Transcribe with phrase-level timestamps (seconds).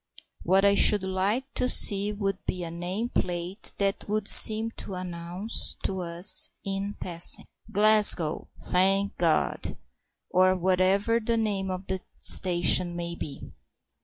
[0.41, 4.95] What I should like to see would be a name plate that would seem to
[4.95, 9.77] announce to us in passing: "Glasgow, thank God!"
[10.31, 13.51] or whatever the name of the station may be.